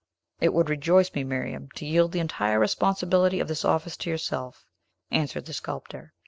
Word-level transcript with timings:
"It 0.39 0.51
would 0.55 0.67
rejoice 0.67 1.13
me, 1.13 1.23
Miriam, 1.23 1.69
to 1.75 1.85
yield 1.85 2.11
the 2.11 2.21
entire 2.21 2.57
responsibility 2.59 3.39
of 3.39 3.47
this 3.47 3.63
office 3.63 3.95
to 3.97 4.09
yourself," 4.09 4.65
answered 5.11 5.45
the 5.45 5.53
sculptor. 5.53 6.13